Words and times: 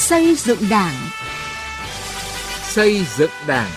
Xây 0.00 0.34
dựng 0.34 0.58
Đảng. 0.70 0.94
Xây 2.62 3.04
dựng 3.16 3.30
Đảng. 3.46 3.70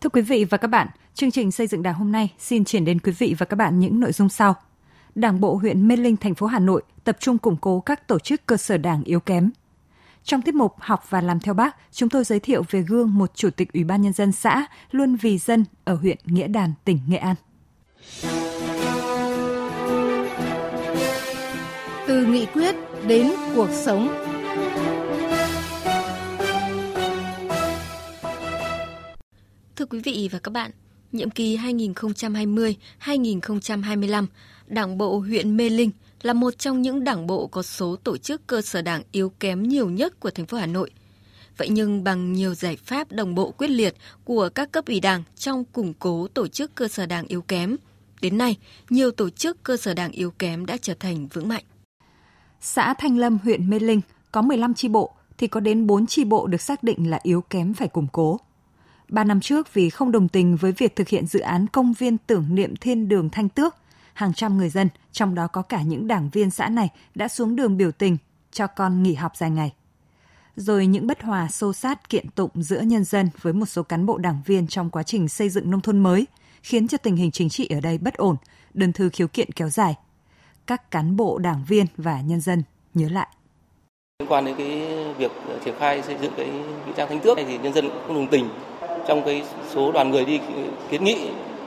Thưa 0.00 0.08
quý 0.12 0.22
vị 0.22 0.44
và 0.44 0.58
các 0.58 0.68
bạn, 0.68 0.88
chương 1.14 1.30
trình 1.30 1.52
xây 1.52 1.66
dựng 1.66 1.82
Đảng 1.82 1.94
hôm 1.94 2.12
nay 2.12 2.32
xin 2.38 2.64
chuyển 2.64 2.84
đến 2.84 2.98
quý 2.98 3.12
vị 3.12 3.34
và 3.38 3.46
các 3.46 3.56
bạn 3.56 3.80
những 3.80 4.00
nội 4.00 4.12
dung 4.12 4.28
sau. 4.28 4.54
Đảng 5.14 5.40
bộ 5.40 5.54
huyện 5.54 5.88
Mê 5.88 5.96
Linh, 5.96 6.16
thành 6.16 6.34
phố 6.34 6.46
Hà 6.46 6.58
Nội 6.58 6.82
tập 7.04 7.16
trung 7.20 7.38
củng 7.38 7.56
cố 7.56 7.80
các 7.80 8.08
tổ 8.08 8.18
chức 8.18 8.46
cơ 8.46 8.56
sở 8.56 8.76
đảng 8.76 9.02
yếu 9.04 9.20
kém. 9.20 9.50
Trong 10.24 10.42
tiết 10.42 10.54
mục 10.54 10.74
Học 10.78 11.06
và 11.10 11.20
làm 11.20 11.40
theo 11.40 11.54
bác, 11.54 11.76
chúng 11.92 12.08
tôi 12.08 12.24
giới 12.24 12.40
thiệu 12.40 12.62
về 12.70 12.82
gương 12.82 13.14
một 13.14 13.30
chủ 13.34 13.50
tịch 13.50 13.72
Ủy 13.72 13.84
ban 13.84 14.02
nhân 14.02 14.12
dân 14.12 14.32
xã 14.32 14.66
luôn 14.90 15.16
vì 15.16 15.38
dân 15.38 15.64
ở 15.84 15.94
huyện 15.94 16.18
Nghĩa 16.24 16.48
Đàn, 16.48 16.72
tỉnh 16.84 16.98
Nghệ 17.08 17.16
An. 17.16 17.36
Từ 22.06 22.26
nghị 22.26 22.46
quyết 22.46 22.74
đến 23.06 23.32
cuộc 23.54 23.68
sống. 23.72 24.08
Thưa 29.76 29.84
quý 29.84 30.00
vị 30.00 30.28
và 30.32 30.38
các 30.38 30.50
bạn, 30.50 30.70
nhiệm 31.12 31.30
kỳ 31.30 31.56
2020-2025, 31.56 34.26
Đảng 34.66 34.98
bộ 34.98 35.18
huyện 35.18 35.56
Mê 35.56 35.70
Linh 35.70 35.90
là 36.22 36.32
một 36.32 36.58
trong 36.58 36.82
những 36.82 37.04
đảng 37.04 37.26
bộ 37.26 37.46
có 37.46 37.62
số 37.62 37.96
tổ 37.96 38.16
chức 38.16 38.46
cơ 38.46 38.62
sở 38.62 38.82
đảng 38.82 39.02
yếu 39.12 39.32
kém 39.40 39.62
nhiều 39.62 39.90
nhất 39.90 40.20
của 40.20 40.30
thành 40.30 40.46
phố 40.46 40.58
Hà 40.58 40.66
Nội. 40.66 40.90
Vậy 41.56 41.68
nhưng 41.68 42.04
bằng 42.04 42.32
nhiều 42.32 42.54
giải 42.54 42.76
pháp 42.76 43.12
đồng 43.12 43.34
bộ 43.34 43.50
quyết 43.50 43.70
liệt 43.70 43.94
của 44.24 44.48
các 44.54 44.72
cấp 44.72 44.86
ủy 44.86 45.00
đảng 45.00 45.22
trong 45.36 45.64
củng 45.64 45.94
cố 45.98 46.28
tổ 46.34 46.48
chức 46.48 46.74
cơ 46.74 46.88
sở 46.88 47.06
đảng 47.06 47.26
yếu 47.26 47.42
kém, 47.42 47.76
đến 48.20 48.38
nay 48.38 48.56
nhiều 48.90 49.10
tổ 49.10 49.30
chức 49.30 49.62
cơ 49.62 49.76
sở 49.76 49.94
đảng 49.94 50.12
yếu 50.12 50.30
kém 50.30 50.66
đã 50.66 50.76
trở 50.76 50.94
thành 50.94 51.28
vững 51.28 51.48
mạnh. 51.48 51.64
Xã 52.66 52.94
Thanh 52.94 53.18
Lâm, 53.18 53.38
huyện 53.38 53.70
Mê 53.70 53.78
Linh 53.78 54.00
có 54.32 54.42
15 54.42 54.74
chi 54.74 54.88
bộ 54.88 55.10
thì 55.38 55.46
có 55.46 55.60
đến 55.60 55.86
4 55.86 56.06
chi 56.06 56.24
bộ 56.24 56.46
được 56.46 56.60
xác 56.60 56.82
định 56.82 57.10
là 57.10 57.20
yếu 57.22 57.40
kém 57.40 57.74
phải 57.74 57.88
củng 57.88 58.06
cố. 58.12 58.40
Ba 59.08 59.24
năm 59.24 59.40
trước 59.40 59.74
vì 59.74 59.90
không 59.90 60.12
đồng 60.12 60.28
tình 60.28 60.56
với 60.56 60.72
việc 60.72 60.96
thực 60.96 61.08
hiện 61.08 61.26
dự 61.26 61.40
án 61.40 61.66
công 61.66 61.92
viên 61.92 62.18
tưởng 62.18 62.54
niệm 62.54 62.76
thiên 62.76 63.08
đường 63.08 63.30
Thanh 63.30 63.48
Tước, 63.48 63.76
hàng 64.12 64.34
trăm 64.34 64.58
người 64.58 64.68
dân, 64.68 64.88
trong 65.12 65.34
đó 65.34 65.46
có 65.46 65.62
cả 65.62 65.82
những 65.82 66.06
đảng 66.06 66.30
viên 66.32 66.50
xã 66.50 66.68
này 66.68 66.88
đã 67.14 67.28
xuống 67.28 67.56
đường 67.56 67.76
biểu 67.76 67.92
tình 67.92 68.16
cho 68.52 68.66
con 68.66 69.02
nghỉ 69.02 69.14
học 69.14 69.36
dài 69.36 69.50
ngày. 69.50 69.72
Rồi 70.56 70.86
những 70.86 71.06
bất 71.06 71.22
hòa 71.22 71.48
xô 71.48 71.72
sát 71.72 72.08
kiện 72.08 72.30
tụng 72.30 72.50
giữa 72.54 72.80
nhân 72.80 73.04
dân 73.04 73.30
với 73.40 73.52
một 73.52 73.66
số 73.66 73.82
cán 73.82 74.06
bộ 74.06 74.18
đảng 74.18 74.42
viên 74.46 74.66
trong 74.66 74.90
quá 74.90 75.02
trình 75.02 75.28
xây 75.28 75.48
dựng 75.48 75.70
nông 75.70 75.80
thôn 75.80 75.98
mới, 75.98 76.26
khiến 76.62 76.88
cho 76.88 76.98
tình 76.98 77.16
hình 77.16 77.30
chính 77.30 77.48
trị 77.48 77.66
ở 77.66 77.80
đây 77.80 77.98
bất 77.98 78.14
ổn, 78.14 78.36
đơn 78.74 78.92
thư 78.92 79.08
khiếu 79.08 79.28
kiện 79.28 79.52
kéo 79.52 79.68
dài. 79.68 79.94
Các 80.66 80.90
cán 80.90 81.16
bộ 81.16 81.38
đảng 81.38 81.64
viên 81.68 81.86
và 81.96 82.20
nhân 82.20 82.40
dân 82.40 82.62
nhớ 82.94 83.08
lại. 83.12 83.28
Liên 84.20 84.32
quan 84.32 84.44
đến 84.44 84.54
cái 84.58 84.68
việc 85.18 85.30
triển 85.64 85.74
khai 85.78 86.02
xây 86.02 86.16
dựng 86.22 86.32
cái 86.36 86.46
nghĩa 86.46 86.92
trang 86.96 87.08
Thanh 87.08 87.20
Tước 87.20 87.36
này 87.36 87.46
thì 87.48 87.58
nhân 87.58 87.72
dân 87.72 87.84
cũng 87.88 88.02
không 88.06 88.16
đồng 88.16 88.28
tình. 88.30 88.44
Trong 89.08 89.22
cái 89.24 89.42
số 89.74 89.92
đoàn 89.92 90.10
người 90.10 90.24
đi 90.24 90.40
kiến 90.90 91.04
nghị 91.04 91.16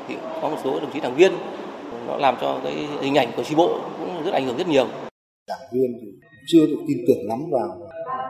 thì 0.08 0.16
có 0.42 0.50
một 0.50 0.58
số 0.64 0.80
đồng 0.80 0.92
chí 0.94 1.00
đảng 1.00 1.16
viên 1.16 1.32
nó 2.08 2.18
làm 2.18 2.36
cho 2.42 2.60
cái 2.64 2.88
hình 3.02 3.16
ảnh 3.16 3.32
của 3.36 3.44
tri 3.44 3.56
bộ 3.56 3.80
cũng 4.00 4.24
rất 4.26 4.34
ảnh 4.34 4.46
hưởng 4.46 4.58
rất 4.58 4.68
nhiều. 4.68 4.88
Đảng 5.48 5.68
viên 5.74 6.00
thì 6.02 6.08
chưa 6.48 6.66
được 6.68 6.80
tin 6.88 6.98
tưởng 7.08 7.28
lắm 7.28 7.40
vào 7.52 7.80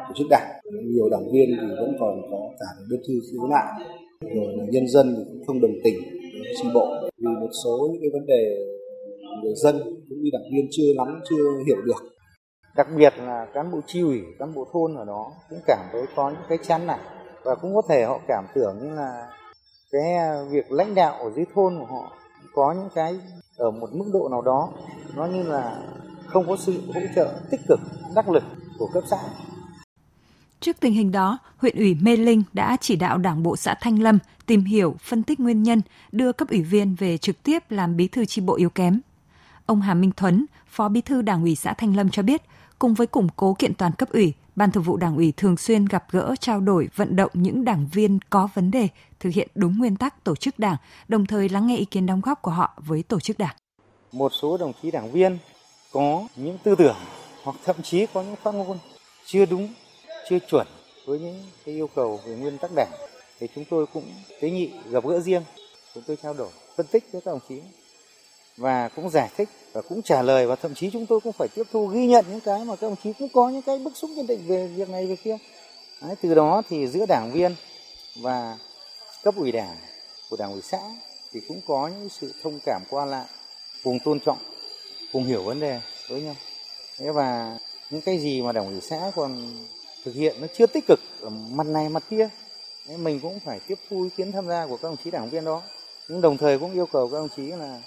tổ 0.07 0.13
chức 0.17 0.27
đảng. 0.29 0.47
Nhiều 0.83 1.09
đảng 1.09 1.31
viên 1.33 1.49
thì 1.61 1.67
vẫn 1.79 1.95
còn 1.99 2.21
có 2.31 2.37
cả 2.59 2.65
đơn 2.89 2.99
thư 3.07 3.13
khiếu 3.31 3.41
nại. 3.49 3.89
Rồi 4.35 4.53
là 4.57 4.65
nhân 4.71 4.87
dân 4.87 5.15
thì 5.17 5.23
cũng 5.31 5.47
không 5.47 5.61
đồng 5.61 5.73
tình 5.83 5.95
với 6.33 6.53
tri 6.61 6.69
bộ 6.73 6.87
vì 7.17 7.27
một 7.41 7.49
số 7.63 7.89
những 7.91 8.01
cái 8.01 8.09
vấn 8.13 8.25
đề 8.25 8.57
người 9.43 9.53
dân 9.63 9.79
cũng 10.09 10.21
như 10.21 10.29
đảng 10.33 10.51
viên 10.53 10.67
chưa 10.71 10.93
lắm 10.95 11.21
chưa 11.29 11.63
hiểu 11.67 11.81
được 11.85 12.17
đặc 12.75 12.87
biệt 12.97 13.13
là 13.17 13.45
cán 13.53 13.71
bộ 13.71 13.79
chi 13.87 14.01
ủy 14.01 14.21
cán 14.39 14.53
bộ 14.53 14.67
thôn 14.73 14.95
ở 14.95 15.05
đó 15.05 15.31
cũng 15.49 15.59
cảm 15.67 15.85
thấy 15.91 16.01
có 16.15 16.29
những 16.29 16.41
cái 16.49 16.57
chán 16.67 16.87
nản 16.87 16.99
và 17.43 17.55
cũng 17.55 17.75
có 17.75 17.81
thể 17.89 18.05
họ 18.05 18.19
cảm 18.27 18.45
tưởng 18.55 18.77
như 18.81 18.95
là 18.95 19.27
cái 19.91 20.03
việc 20.51 20.71
lãnh 20.71 20.95
đạo 20.95 21.13
ở 21.13 21.31
dưới 21.35 21.45
thôn 21.53 21.79
của 21.79 21.85
họ 21.85 22.17
có 22.53 22.73
những 22.77 22.89
cái 22.95 23.19
ở 23.57 23.71
một 23.71 23.89
mức 23.93 24.05
độ 24.13 24.29
nào 24.29 24.41
đó 24.41 24.69
nó 25.15 25.25
như 25.25 25.43
là 25.43 25.81
không 26.25 26.47
có 26.47 26.55
sự 26.59 26.81
hỗ 26.93 27.01
trợ 27.15 27.33
tích 27.51 27.61
cực 27.67 27.79
đắc 28.15 28.29
lực 28.29 28.43
của 28.79 28.89
cấp 28.93 29.03
xã 29.09 29.17
Trước 30.59 30.79
tình 30.79 30.93
hình 30.93 31.11
đó, 31.11 31.39
huyện 31.57 31.77
ủy 31.77 31.97
Mê 32.01 32.17
Linh 32.17 32.43
đã 32.53 32.77
chỉ 32.81 32.95
đạo 32.95 33.17
Đảng 33.17 33.43
bộ 33.43 33.55
xã 33.55 33.75
Thanh 33.81 34.01
Lâm 34.01 34.19
tìm 34.45 34.63
hiểu, 34.63 34.95
phân 35.01 35.23
tích 35.23 35.39
nguyên 35.39 35.63
nhân, 35.63 35.81
đưa 36.11 36.31
cấp 36.31 36.49
ủy 36.49 36.61
viên 36.61 36.95
về 36.95 37.17
trực 37.17 37.43
tiếp 37.43 37.63
làm 37.69 37.97
bí 37.97 38.07
thư 38.07 38.25
chi 38.25 38.41
bộ 38.41 38.55
yếu 38.55 38.69
kém. 38.69 38.99
Ông 39.67 39.81
Hà 39.81 39.93
Minh 39.93 40.11
Thuấn, 40.17 40.45
Phó 40.67 40.89
Bí 40.89 41.01
thư 41.01 41.21
Đảng 41.21 41.41
ủy 41.41 41.55
xã 41.55 41.73
Thanh 41.73 41.95
Lâm 41.95 42.09
cho 42.09 42.23
biết, 42.23 42.41
cùng 42.79 42.93
với 42.93 43.07
củng 43.07 43.27
cố 43.35 43.55
kiện 43.59 43.73
toàn 43.73 43.91
cấp 43.91 44.09
ủy, 44.11 44.33
Ban 44.55 44.71
Thường 44.71 44.83
vụ 44.83 44.97
Đảng 44.97 45.15
ủy 45.15 45.33
thường 45.37 45.57
xuyên 45.57 45.85
gặp 45.85 46.05
gỡ, 46.11 46.35
trao 46.39 46.59
đổi, 46.59 46.89
vận 46.95 47.15
động 47.15 47.31
những 47.33 47.65
đảng 47.65 47.87
viên 47.87 48.19
có 48.29 48.49
vấn 48.53 48.71
đề 48.71 48.87
thực 49.19 49.29
hiện 49.33 49.47
đúng 49.55 49.77
nguyên 49.77 49.95
tắc 49.95 50.23
tổ 50.23 50.35
chức 50.35 50.59
đảng, 50.59 50.75
đồng 51.07 51.25
thời 51.25 51.49
lắng 51.49 51.67
nghe 51.67 51.77
ý 51.77 51.85
kiến 51.85 52.05
đóng 52.05 52.21
góp 52.21 52.41
của 52.41 52.51
họ 52.51 52.73
với 52.77 53.03
tổ 53.03 53.19
chức 53.19 53.37
đảng. 53.37 53.55
Một 54.11 54.31
số 54.41 54.57
đồng 54.57 54.73
chí 54.81 54.91
đảng 54.91 55.11
viên 55.11 55.37
có 55.91 56.27
những 56.35 56.57
tư 56.63 56.75
tưởng 56.75 56.95
hoặc 57.43 57.55
thậm 57.65 57.75
chí 57.83 58.05
có 58.13 58.23
những 58.23 58.35
phát 58.43 58.51
ngôn 58.55 58.77
chưa 59.25 59.45
đúng, 59.45 59.73
chưa 60.29 60.39
chuẩn 60.49 60.67
với 61.05 61.19
những 61.19 61.43
cái 61.65 61.75
yêu 61.75 61.89
cầu 61.95 62.19
về 62.25 62.35
nguyên 62.35 62.57
tắc 62.57 62.71
đảng 62.75 62.91
thì 63.39 63.47
chúng 63.55 63.65
tôi 63.69 63.85
cũng 63.93 64.05
tế 64.41 64.49
nghị 64.49 64.71
gặp 64.89 65.03
gỡ 65.05 65.19
riêng, 65.19 65.43
chúng 65.93 66.03
tôi 66.07 66.17
trao 66.23 66.33
đổi, 66.33 66.49
phân 66.77 66.85
tích 66.91 67.03
với 67.11 67.21
các 67.21 67.31
đồng 67.31 67.39
chí 67.49 67.61
và 68.57 68.89
cũng 68.95 69.09
giải 69.09 69.29
thích 69.37 69.49
và 69.73 69.81
cũng 69.81 70.01
trả 70.01 70.21
lời 70.21 70.47
và 70.47 70.55
thậm 70.55 70.75
chí 70.75 70.89
chúng 70.93 71.05
tôi 71.05 71.19
cũng 71.19 71.33
phải 71.33 71.47
tiếp 71.55 71.63
thu 71.71 71.87
ghi 71.87 72.07
nhận 72.07 72.25
những 72.29 72.39
cái 72.39 72.65
mà 72.65 72.75
các 72.75 72.87
đồng 72.87 72.95
chí 73.03 73.13
cũng 73.13 73.29
có 73.29 73.49
những 73.49 73.61
cái 73.61 73.79
bức 73.79 73.97
xúc 73.97 74.09
nhận 74.09 74.27
định 74.27 74.47
về 74.47 74.67
việc 74.67 74.89
này 74.89 75.07
việc 75.07 75.23
kia. 75.23 75.37
Đấy, 76.01 76.15
từ 76.21 76.35
đó 76.35 76.61
thì 76.69 76.87
giữa 76.87 77.05
đảng 77.05 77.31
viên 77.31 77.55
và 78.21 78.57
cấp 79.23 79.35
ủy 79.37 79.51
đảng 79.51 79.75
của 80.29 80.37
đảng 80.37 80.51
ủy 80.51 80.61
xã 80.61 80.79
thì 81.33 81.41
cũng 81.47 81.61
có 81.67 81.87
những 81.87 82.09
sự 82.09 82.33
thông 82.43 82.59
cảm 82.65 82.81
qua 82.89 83.05
lại 83.05 83.25
cùng 83.83 83.99
tôn 83.99 84.19
trọng 84.19 84.37
cùng 85.13 85.23
hiểu 85.23 85.43
vấn 85.43 85.59
đề 85.59 85.79
với 86.09 86.21
nhau. 86.21 86.35
Thế 86.97 87.11
và 87.11 87.57
những 87.89 88.01
cái 88.01 88.19
gì 88.19 88.41
mà 88.41 88.51
đảng 88.51 88.67
ủy 88.67 88.81
xã 88.81 89.11
còn 89.15 89.53
thực 90.05 90.15
hiện 90.15 90.35
nó 90.41 90.47
chưa 90.57 90.65
tích 90.65 90.83
cực 90.87 90.99
ở 91.21 91.29
mặt 91.29 91.67
này 91.67 91.89
mặt 91.89 92.03
kia 92.09 92.29
Thế 92.87 92.97
mình 92.97 93.19
cũng 93.19 93.39
phải 93.39 93.59
tiếp 93.67 93.79
thu 93.89 94.03
ý 94.03 94.09
kiến 94.17 94.31
tham 94.31 94.47
gia 94.47 94.65
của 94.65 94.77
các 94.77 94.87
đồng 94.87 94.97
chí 95.03 95.11
đảng 95.11 95.29
viên 95.29 95.45
đó. 95.45 95.61
Nhưng 96.07 96.21
đồng 96.21 96.37
thời 96.37 96.59
cũng 96.59 96.73
yêu 96.73 96.85
cầu 96.85 97.09
các 97.09 97.17
đồng 97.17 97.29
chí 97.35 97.41
là 97.43 97.81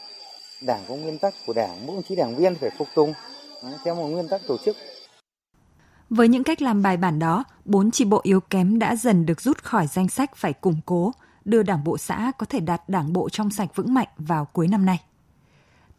đảng 0.60 0.84
có 0.88 0.94
nguyên 0.94 1.19
tắc 1.19 1.34
của 1.47 1.53
đảng 1.53 1.87
mỗi 1.87 1.97
đồng 1.97 2.03
chí 2.03 2.16
đảng 2.16 2.37
viên 2.37 2.54
phải 2.54 2.71
phục 2.78 2.88
tùng 2.94 3.12
theo 3.84 3.94
một 3.94 4.06
nguyên 4.06 4.28
tắc 4.28 4.41
tổ 4.47 4.56
chức 4.65 4.76
với 6.10 6.28
những 6.28 6.44
cách 6.44 6.62
làm 6.62 6.82
bài 6.82 6.97
bản 6.97 7.19
đó, 7.19 7.44
bốn 7.65 7.91
chi 7.91 8.04
bộ 8.04 8.21
yếu 8.22 8.41
kém 8.41 8.78
đã 8.78 8.97
dần 8.97 9.26
được 9.26 9.41
rút 9.41 9.62
khỏi 9.62 9.87
danh 9.87 10.09
sách 10.09 10.37
phải 10.37 10.53
củng 10.53 10.81
cố, 10.87 11.12
đưa 11.44 11.62
đảng 11.62 11.84
bộ 11.84 11.98
xã 11.98 12.32
có 12.38 12.47
thể 12.47 12.60
đạt 12.60 12.82
đảng 12.88 13.12
bộ 13.12 13.28
trong 13.28 13.50
sạch 13.50 13.69
vững 13.75 13.94
mạnh 13.94 14.09
vào 14.19 14.44
cuối 14.44 14.69
năm 14.69 14.87
nay. 14.87 15.00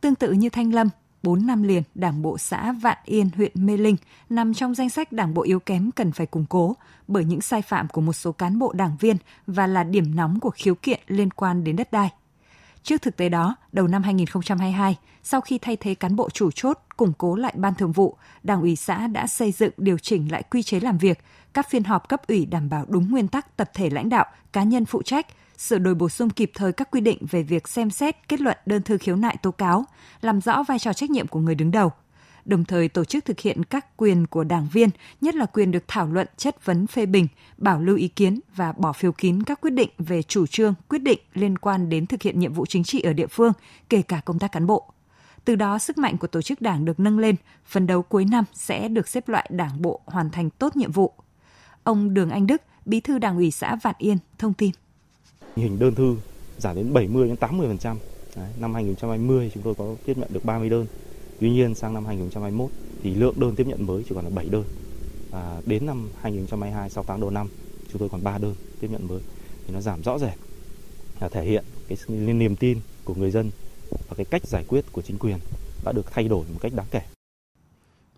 Tương 0.01 0.16
tự 0.16 0.31
như 0.31 0.49
Thanh 0.49 0.73
Lâm, 0.73 0.89
4 1.23 1.47
năm 1.47 1.63
liền, 1.63 1.83
Đảng 1.95 2.22
bộ 2.22 2.38
xã 2.38 2.72
Vạn 2.72 2.97
Yên, 3.05 3.29
huyện 3.35 3.51
Mê 3.66 3.78
Linh 3.78 3.95
nằm 4.29 4.53
trong 4.53 4.75
danh 4.75 4.89
sách 4.89 5.11
đảng 5.11 5.33
bộ 5.33 5.41
yếu 5.41 5.59
kém 5.59 5.91
cần 5.91 6.11
phải 6.11 6.25
củng 6.25 6.45
cố 6.49 6.75
bởi 7.07 7.25
những 7.25 7.41
sai 7.41 7.61
phạm 7.61 7.88
của 7.88 8.01
một 8.01 8.13
số 8.13 8.31
cán 8.31 8.59
bộ 8.59 8.72
đảng 8.72 8.97
viên 8.99 9.17
và 9.47 9.67
là 9.67 9.83
điểm 9.83 10.16
nóng 10.16 10.39
của 10.39 10.49
khiếu 10.49 10.75
kiện 10.75 10.99
liên 11.07 11.31
quan 11.31 11.63
đến 11.63 11.75
đất 11.75 11.91
đai. 11.91 12.09
Trước 12.84 13.02
thực 13.02 13.18
tế 13.18 13.30
đó, 13.30 13.56
đầu 13.72 13.88
năm 13.88 14.03
2022, 14.03 14.97
sau 15.24 15.42
khi 15.42 15.58
thay 15.58 15.75
thế 15.75 15.96
cán 15.96 16.16
bộ 16.16 16.30
chủ 16.30 16.52
chốt, 16.52 16.80
củng 16.97 17.14
cố 17.18 17.36
lại 17.36 17.53
ban 17.56 17.75
thường 17.75 17.92
vụ, 17.92 18.18
Đảng 18.44 18.62
ủy 18.62 18.75
xã 18.75 19.08
đã 19.08 19.28
xây 19.28 19.52
dựng 19.52 19.72
điều 19.78 19.97
chỉnh 19.97 20.31
lại 20.31 20.44
quy 20.44 20.64
chế 20.64 20.80
làm 20.80 20.97
việc, 20.97 21.20
các 21.53 21.70
phiên 21.70 21.84
họp 21.84 22.09
cấp 22.09 22.22
ủy 22.28 22.46
đảm 22.46 22.70
bảo 22.70 22.86
đúng 22.88 23.12
nguyên 23.12 23.28
tắc 23.28 23.58
tập 23.58 23.70
thể 23.74 23.90
lãnh 23.90 24.09
đạo, 24.09 24.25
cá 24.53 24.64
nhân 24.64 24.86
phụ 24.86 25.02
trách, 25.02 25.28
sửa 25.58 25.78
đổi 25.78 25.96
bổ 25.96 26.09
sung 26.09 26.30
kịp 26.30 26.52
thời 26.53 26.72
các 26.72 26.91
quy 26.91 27.02
định 27.02 27.18
về 27.31 27.44
việc 27.44 27.68
xem 27.68 27.90
xét 27.90 28.16
kết 28.28 28.41
luận 28.41 28.58
đơn 28.66 28.82
thư 28.82 28.97
khiếu 28.97 29.16
nại 29.16 29.38
tố 29.38 29.52
cáo, 29.52 29.85
làm 30.22 30.41
rõ 30.41 30.64
vai 30.64 30.79
trò 30.79 30.94
trách 30.94 31.09
nhiệm 31.09 31.28
của 31.28 31.40
người 31.40 31.55
đứng 31.55 31.72
đầu, 31.72 31.91
đồng 32.46 32.66
thời 32.66 32.90
tổ 32.90 33.05
chức 33.05 33.26
thực 33.26 33.40
hiện 33.40 33.64
các 33.64 33.97
quyền 33.97 34.28
của 34.28 34.43
đảng 34.43 34.67
viên, 34.72 34.90
nhất 35.22 35.35
là 35.35 35.46
quyền 35.46 35.72
được 35.72 35.84
thảo 35.88 36.08
luận, 36.08 36.28
chất 36.38 36.66
vấn 36.66 36.88
phê 36.88 37.05
bình, 37.05 37.28
bảo 37.58 37.82
lưu 37.82 37.96
ý 37.96 38.08
kiến 38.08 38.40
và 38.55 38.72
bỏ 38.72 38.93
phiếu 38.93 39.11
kín 39.11 39.43
các 39.43 39.61
quyết 39.61 39.72
định 39.72 39.90
về 39.97 40.23
chủ 40.23 40.47
trương, 40.47 40.73
quyết 40.90 40.99
định 40.99 41.20
liên 41.34 41.58
quan 41.58 41.90
đến 41.90 42.05
thực 42.05 42.22
hiện 42.22 42.40
nhiệm 42.40 42.53
vụ 42.53 42.66
chính 42.66 42.84
trị 42.84 43.02
ở 43.02 43.14
địa 43.14 43.28
phương, 43.28 43.53
kể 43.90 44.02
cả 44.02 44.22
công 44.26 44.40
tác 44.40 44.52
cán 44.52 44.67
bộ. 44.67 44.93
Từ 45.46 45.55
đó, 45.55 45.79
sức 45.79 45.97
mạnh 45.97 46.17
của 46.17 46.28
tổ 46.28 46.41
chức 46.41 46.61
đảng 46.61 46.85
được 46.85 46.99
nâng 46.99 47.20
lên, 47.20 47.35
phần 47.66 47.88
đầu 47.88 48.02
cuối 48.02 48.26
năm 48.26 48.46
sẽ 48.53 48.88
được 48.88 49.08
xếp 49.08 49.29
loại 49.29 49.49
đảng 49.53 49.82
bộ 49.82 49.99
hoàn 50.05 50.29
thành 50.29 50.49
tốt 50.49 50.76
nhiệm 50.76 50.91
vụ. 50.91 51.14
Ông 51.84 52.14
Đường 52.14 52.29
Anh 52.29 52.47
Đức, 52.47 52.61
Bí 52.85 52.99
thư 52.99 53.20
Đảng 53.20 53.38
ủy 53.38 53.52
xã 53.52 53.76
Vạn 53.76 53.96
Yên 53.97 54.17
thông 54.38 54.53
tin. 54.53 54.72
Hình 55.55 55.79
đơn 55.79 55.96
thư 55.96 56.16
giảm 56.58 56.76
đến 56.76 56.93
70 56.93 57.28
đến 57.28 57.35
80%. 57.40 57.96
Đấy, 58.35 58.49
năm 58.59 58.73
2020 58.73 59.52
chúng 59.53 59.64
tôi 59.64 59.76
có 59.78 59.96
tiếp 60.05 60.17
nhận 60.17 60.29
được 60.34 60.46
30 60.46 60.70
đơn. 60.70 60.85
Tuy 61.41 61.49
nhiên 61.49 61.76
sang 61.76 61.93
năm 61.93 62.05
2021 62.05 62.72
thì 63.03 63.16
lượng 63.16 63.40
đơn 63.40 63.55
tiếp 63.55 63.67
nhận 63.67 63.85
mới 63.85 64.03
chỉ 64.09 64.16
còn 64.16 64.23
là 64.23 64.29
7 64.29 64.49
đơn. 64.49 64.64
À, 65.32 65.61
đến 65.66 65.85
năm 65.85 66.09
2022 66.22 66.90
sau 66.90 67.03
tháng 67.08 67.22
đầu 67.22 67.29
năm 67.29 67.47
chúng 67.91 67.99
tôi 67.99 68.09
còn 68.09 68.23
3 68.23 68.38
đơn 68.38 68.55
tiếp 68.79 68.88
nhận 68.91 69.08
mới 69.08 69.20
thì 69.67 69.73
nó 69.73 69.82
giảm 69.82 70.03
rõ 70.03 70.20
rệt 70.20 70.34
là 71.20 71.29
thể 71.29 71.46
hiện 71.46 71.64
cái 71.88 71.97
niềm 72.17 72.55
tin 72.55 72.79
của 73.05 73.16
người 73.16 73.32
dân 73.32 73.52
và 73.91 74.16
cái 74.17 74.26
cách 74.26 74.41
giải 74.46 74.64
quyết 74.67 74.85
của 74.91 75.02
chính 75.02 75.17
quyền 75.17 75.38
đã 75.85 75.91
được 75.91 76.11
thay 76.11 76.28
đổi 76.28 76.46
một 76.53 76.59
cách 76.61 76.73
đáng 76.76 76.85
kể. 76.91 77.02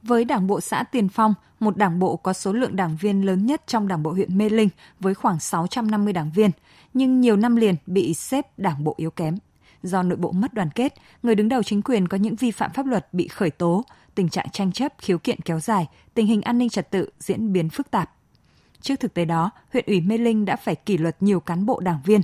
Với 0.02 0.26
Đảng 0.26 0.48
bộ 0.48 0.62
xã 0.62 0.84
Tiền 0.92 1.10
Phong, 1.10 1.34
một 1.60 1.78
đảng 1.78 2.00
bộ 2.00 2.16
có 2.16 2.34
số 2.34 2.54
lượng 2.54 2.76
đảng 2.76 2.98
viên 3.02 3.26
lớn 3.26 3.46
nhất 3.46 3.62
trong 3.68 3.88
Đảng 3.88 4.04
bộ 4.04 4.12
huyện 4.12 4.38
Mê 4.38 4.50
Linh 4.50 4.70
với 5.00 5.14
khoảng 5.14 5.40
650 5.40 6.14
đảng 6.14 6.32
viên, 6.36 6.52
nhưng 6.94 7.22
nhiều 7.22 7.36
năm 7.36 7.56
liền 7.56 7.76
bị 7.86 8.14
xếp 8.14 8.60
đảng 8.60 8.84
bộ 8.84 8.94
yếu 8.98 9.12
kém. 9.12 9.38
Do 9.84 10.04
nội 10.04 10.18
bộ 10.18 10.32
mất 10.32 10.54
đoàn 10.54 10.70
kết, 10.76 10.94
người 11.24 11.36
đứng 11.36 11.50
đầu 11.50 11.64
chính 11.64 11.82
quyền 11.82 12.08
có 12.08 12.18
những 12.18 12.36
vi 12.36 12.52
phạm 12.52 12.72
pháp 12.74 12.86
luật 12.86 13.14
bị 13.14 13.28
khởi 13.28 13.50
tố, 13.50 13.86
tình 14.16 14.30
trạng 14.30 14.50
tranh 14.50 14.72
chấp 14.72 14.94
khiếu 14.98 15.18
kiện 15.18 15.40
kéo 15.42 15.60
dài, 15.60 15.88
tình 16.14 16.28
hình 16.28 16.42
an 16.42 16.58
ninh 16.58 16.70
trật 16.70 16.92
tự 16.92 17.10
diễn 17.20 17.54
biến 17.54 17.70
phức 17.70 17.92
tạp. 17.92 18.12
Trước 18.82 19.00
thực 19.00 19.14
tế 19.14 19.26
đó, 19.26 19.52
huyện 19.74 19.86
ủy 19.88 20.02
Mê 20.02 20.18
Linh 20.18 20.46
đã 20.46 20.56
phải 20.56 20.76
kỷ 20.76 20.98
luật 20.98 21.18
nhiều 21.20 21.40
cán 21.40 21.66
bộ 21.66 21.80
đảng 21.80 22.00
viên, 22.06 22.22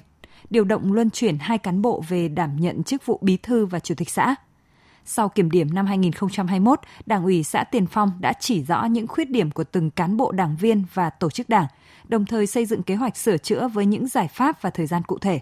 điều 0.50 0.64
động 0.64 0.94
luân 0.94 1.10
chuyển 1.10 1.38
hai 1.40 1.58
cán 1.58 1.82
bộ 1.82 2.04
về 2.08 2.28
đảm 2.28 2.56
nhận 2.60 2.84
chức 2.84 3.06
vụ 3.06 3.20
bí 3.22 3.38
thư 3.38 3.66
và 3.66 3.80
chủ 3.80 3.96
tịch 3.96 4.10
xã. 4.10 4.36
Sau 5.06 5.30
kiểm 5.30 5.52
điểm 5.52 5.74
năm 5.74 5.86
2021, 5.86 6.80
Đảng 7.06 7.24
ủy 7.24 7.44
xã 7.44 7.64
Tiền 7.64 7.88
Phong 7.88 8.12
đã 8.20 8.34
chỉ 8.40 8.64
rõ 8.64 8.86
những 8.86 9.08
khuyết 9.08 9.30
điểm 9.30 9.52
của 9.52 9.64
từng 9.64 9.92
cán 9.92 10.18
bộ 10.18 10.32
đảng 10.32 10.56
viên 10.56 10.86
và 10.94 11.10
tổ 11.10 11.30
chức 11.30 11.50
đảng, 11.50 11.66
đồng 12.08 12.26
thời 12.26 12.48
xây 12.48 12.66
dựng 12.66 12.84
kế 12.84 12.96
hoạch 12.96 13.18
sửa 13.18 13.38
chữa 13.38 13.68
với 13.68 13.86
những 13.86 14.08
giải 14.08 14.28
pháp 14.28 14.62
và 14.62 14.70
thời 14.70 14.88
gian 14.88 15.04
cụ 15.04 15.18
thể. 15.18 15.40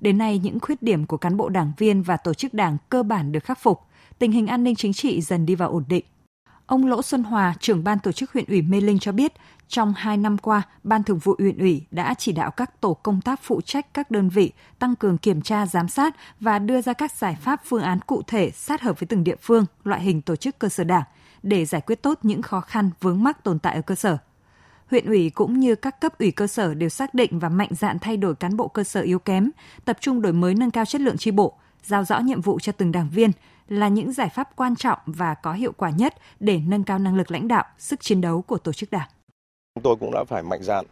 Đến 0.00 0.18
nay, 0.18 0.38
những 0.38 0.60
khuyết 0.60 0.82
điểm 0.82 1.06
của 1.06 1.16
cán 1.16 1.36
bộ 1.36 1.48
đảng 1.48 1.72
viên 1.78 2.02
và 2.02 2.16
tổ 2.16 2.34
chức 2.34 2.54
đảng 2.54 2.76
cơ 2.88 3.02
bản 3.02 3.32
được 3.32 3.44
khắc 3.44 3.58
phục, 3.58 3.80
tình 4.18 4.32
hình 4.32 4.46
an 4.46 4.64
ninh 4.64 4.76
chính 4.76 4.92
trị 4.92 5.20
dần 5.20 5.46
đi 5.46 5.54
vào 5.54 5.70
ổn 5.70 5.84
định. 5.88 6.04
Ông 6.66 6.86
Lỗ 6.86 7.02
Xuân 7.02 7.22
Hòa, 7.22 7.54
trưởng 7.60 7.84
ban 7.84 7.98
tổ 7.98 8.12
chức 8.12 8.32
huyện 8.32 8.44
ủy 8.48 8.62
Mê 8.62 8.80
Linh 8.80 8.98
cho 8.98 9.12
biết, 9.12 9.32
trong 9.68 9.94
hai 9.96 10.16
năm 10.16 10.38
qua, 10.38 10.62
Ban 10.84 11.02
Thường 11.02 11.18
vụ 11.18 11.34
huyện 11.38 11.58
ủy 11.58 11.86
đã 11.90 12.14
chỉ 12.18 12.32
đạo 12.32 12.50
các 12.50 12.80
tổ 12.80 12.94
công 12.94 13.20
tác 13.20 13.40
phụ 13.42 13.60
trách 13.60 13.94
các 13.94 14.10
đơn 14.10 14.28
vị 14.28 14.52
tăng 14.78 14.96
cường 14.96 15.18
kiểm 15.18 15.42
tra 15.42 15.66
giám 15.66 15.88
sát 15.88 16.16
và 16.40 16.58
đưa 16.58 16.80
ra 16.80 16.92
các 16.92 17.12
giải 17.12 17.36
pháp 17.40 17.60
phương 17.64 17.82
án 17.82 17.98
cụ 18.06 18.22
thể 18.26 18.50
sát 18.50 18.82
hợp 18.82 19.00
với 19.00 19.06
từng 19.06 19.24
địa 19.24 19.36
phương, 19.40 19.64
loại 19.84 20.00
hình 20.00 20.22
tổ 20.22 20.36
chức 20.36 20.58
cơ 20.58 20.68
sở 20.68 20.84
đảng 20.84 21.04
để 21.42 21.64
giải 21.64 21.80
quyết 21.80 22.02
tốt 22.02 22.18
những 22.22 22.42
khó 22.42 22.60
khăn 22.60 22.90
vướng 23.00 23.22
mắc 23.22 23.44
tồn 23.44 23.58
tại 23.58 23.74
ở 23.74 23.82
cơ 23.82 23.94
sở. 23.94 24.18
Huyện 24.90 25.06
ủy 25.06 25.30
cũng 25.30 25.60
như 25.60 25.74
các 25.74 26.00
cấp 26.00 26.18
ủy 26.18 26.30
cơ 26.30 26.46
sở 26.46 26.74
đều 26.74 26.88
xác 26.88 27.14
định 27.14 27.38
và 27.38 27.48
mạnh 27.48 27.68
dạn 27.70 27.98
thay 27.98 28.16
đổi 28.16 28.34
cán 28.34 28.56
bộ 28.56 28.68
cơ 28.68 28.84
sở 28.84 29.00
yếu 29.00 29.18
kém, 29.18 29.50
tập 29.84 29.96
trung 30.00 30.22
đổi 30.22 30.32
mới 30.32 30.54
nâng 30.54 30.70
cao 30.70 30.84
chất 30.84 31.00
lượng 31.00 31.16
tri 31.16 31.30
bộ, 31.30 31.52
giao 31.82 32.04
rõ 32.04 32.18
nhiệm 32.18 32.40
vụ 32.40 32.58
cho 32.60 32.72
từng 32.72 32.92
đảng 32.92 33.08
viên, 33.12 33.30
là 33.68 33.88
những 33.88 34.12
giải 34.12 34.28
pháp 34.28 34.56
quan 34.56 34.76
trọng 34.76 34.98
và 35.06 35.34
có 35.34 35.52
hiệu 35.52 35.72
quả 35.76 35.90
nhất 35.90 36.14
để 36.40 36.60
nâng 36.66 36.84
cao 36.84 36.98
năng 36.98 37.16
lực 37.16 37.30
lãnh 37.30 37.48
đạo, 37.48 37.64
sức 37.78 38.00
chiến 38.00 38.20
đấu 38.20 38.42
của 38.42 38.58
tổ 38.58 38.72
chức 38.72 38.90
đảng. 38.90 39.08
Chúng 39.74 39.82
tôi 39.82 39.96
cũng 40.00 40.10
đã 40.12 40.24
phải 40.24 40.42
mạnh 40.42 40.62
dạn 40.62 40.84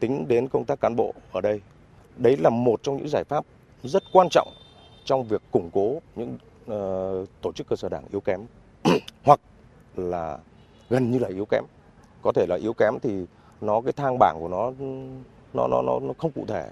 tính 0.00 0.28
đến 0.28 0.48
công 0.48 0.64
tác 0.64 0.80
cán 0.80 0.96
bộ 0.96 1.14
ở 1.32 1.40
đây. 1.40 1.60
Đấy 2.16 2.36
là 2.36 2.50
một 2.50 2.82
trong 2.82 2.96
những 2.96 3.08
giải 3.08 3.24
pháp 3.24 3.44
rất 3.84 4.02
quan 4.12 4.28
trọng 4.30 4.48
trong 5.04 5.28
việc 5.28 5.42
củng 5.50 5.70
cố 5.72 6.00
những 6.16 6.38
uh, 6.64 7.28
tổ 7.42 7.52
chức 7.52 7.68
cơ 7.68 7.76
sở 7.76 7.88
đảng 7.88 8.04
yếu 8.10 8.20
kém 8.20 8.40
hoặc 9.24 9.40
là 9.96 10.38
gần 10.90 11.10
như 11.10 11.18
là 11.18 11.28
yếu 11.28 11.44
kém. 11.44 11.64
Có 12.22 12.32
thể 12.32 12.46
là 12.46 12.56
yếu 12.56 12.72
kém 12.72 12.94
thì 13.02 13.24
nó 13.60 13.80
cái 13.80 13.92
thang 13.92 14.18
bảng 14.18 14.36
của 14.40 14.48
nó 14.48 14.72
nó 15.54 15.66
nó 15.68 15.82
nó, 15.82 15.98
nó 16.02 16.12
không 16.18 16.30
cụ 16.30 16.44
thể. 16.48 16.70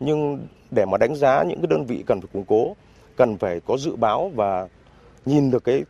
Nhưng 0.00 0.46
để 0.70 0.84
mà 0.86 0.98
đánh 0.98 1.14
giá 1.14 1.42
những 1.42 1.60
cái 1.60 1.66
đơn 1.70 1.84
vị 1.84 2.04
cần 2.06 2.20
phải 2.20 2.28
củng 2.32 2.44
cố, 2.44 2.76
cần 3.16 3.36
phải 3.38 3.60
có 3.60 3.76
dự 3.76 3.96
báo 3.96 4.30
và 4.34 4.68
nhìn 5.26 5.50
được 5.50 5.64
cái 5.64 5.84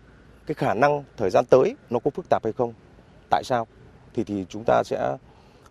cái 0.46 0.54
khả 0.54 0.74
năng 0.74 1.04
thời 1.16 1.30
gian 1.30 1.44
tới 1.44 1.76
nó 1.90 1.98
có 1.98 2.10
phức 2.10 2.28
tạp 2.28 2.44
hay 2.44 2.52
không. 2.52 2.72
Tại 3.30 3.44
sao? 3.44 3.66
thì 4.18 4.24
thì 4.24 4.46
chúng 4.48 4.64
ta 4.66 4.82
sẽ 4.84 5.16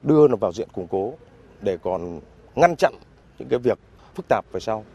đưa 0.03 0.27
nó 0.27 0.35
vào 0.35 0.53
diện 0.53 0.69
củng 0.73 0.88
cố 0.88 1.13
để 1.62 1.77
còn 1.77 2.19
ngăn 2.56 2.75
chặn 2.75 2.94
những 3.39 3.47
cái 3.50 3.59
việc 3.59 3.80
phức 4.15 4.25
tạp 4.30 4.45
về 4.51 4.59
sau. 4.59 4.85